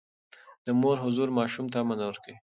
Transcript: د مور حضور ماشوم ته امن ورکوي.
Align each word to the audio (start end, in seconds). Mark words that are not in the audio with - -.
د 0.65 0.67
مور 0.81 0.97
حضور 1.03 1.27
ماشوم 1.37 1.65
ته 1.71 1.77
امن 1.83 1.99
ورکوي. 2.03 2.35